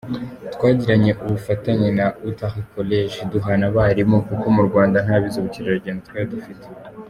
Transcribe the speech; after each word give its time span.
Twagiranye 0.53 1.11
ubufatanye 1.23 1.89
na 1.99 2.07
Utali 2.29 2.61
College, 2.73 3.17
duhana 3.31 3.65
abarimu, 3.71 4.17
kuko 4.27 4.45
mu 4.55 4.61
Rwanda 4.67 4.97
ntabize 5.05 5.35
ubukerarugendo 5.39 6.01
twari 6.07 6.27
dufite. 6.33 6.65